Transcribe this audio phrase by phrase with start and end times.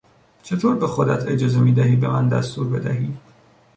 [0.43, 3.17] چطور به خودت اجازه میدهی به من دستور بدهی!